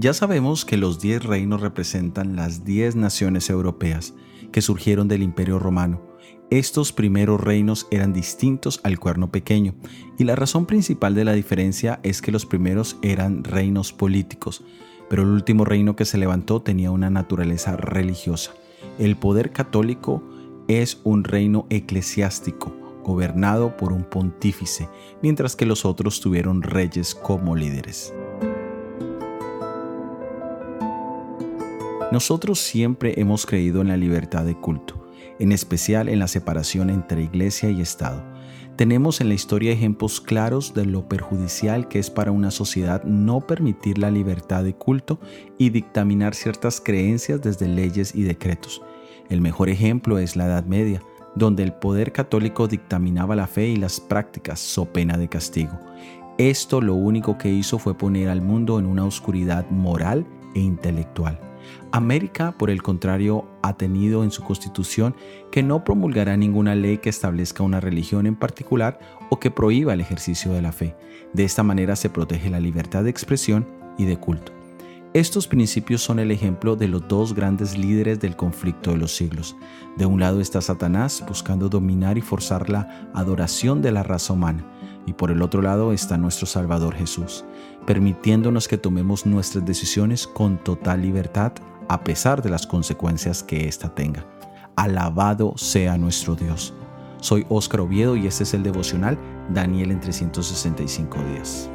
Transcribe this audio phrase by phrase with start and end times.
[0.00, 4.14] Ya sabemos que los diez reinos representan las diez naciones europeas
[4.52, 6.00] que surgieron del Imperio Romano.
[6.50, 9.74] Estos primeros reinos eran distintos al cuerno pequeño,
[10.16, 14.62] y la razón principal de la diferencia es que los primeros eran reinos políticos,
[15.10, 18.52] pero el último reino que se levantó tenía una naturaleza religiosa.
[19.00, 20.22] El poder católico
[20.68, 22.72] es un reino eclesiástico,
[23.02, 24.88] gobernado por un pontífice,
[25.22, 28.14] mientras que los otros tuvieron reyes como líderes.
[32.10, 35.06] Nosotros siempre hemos creído en la libertad de culto,
[35.38, 38.24] en especial en la separación entre iglesia y Estado.
[38.76, 43.46] Tenemos en la historia ejemplos claros de lo perjudicial que es para una sociedad no
[43.46, 45.20] permitir la libertad de culto
[45.58, 48.80] y dictaminar ciertas creencias desde leyes y decretos.
[49.28, 51.02] El mejor ejemplo es la Edad Media,
[51.34, 55.78] donde el poder católico dictaminaba la fe y las prácticas so pena de castigo.
[56.38, 61.47] Esto lo único que hizo fue poner al mundo en una oscuridad moral e intelectual.
[61.92, 65.14] América, por el contrario, ha tenido en su constitución
[65.50, 68.98] que no promulgará ninguna ley que establezca una religión en particular
[69.30, 70.96] o que prohíba el ejercicio de la fe.
[71.32, 73.66] De esta manera se protege la libertad de expresión
[73.98, 74.52] y de culto.
[75.14, 79.56] Estos principios son el ejemplo de los dos grandes líderes del conflicto de los siglos.
[79.96, 84.66] De un lado está Satanás buscando dominar y forzar la adoración de la raza humana,
[85.08, 87.44] y por el otro lado está nuestro Salvador Jesús,
[87.86, 91.52] permitiéndonos que tomemos nuestras decisiones con total libertad
[91.88, 94.26] a pesar de las consecuencias que ésta tenga.
[94.76, 96.74] Alabado sea nuestro Dios.
[97.20, 101.70] Soy Óscar Oviedo y este es el devocional Daniel en 365 días.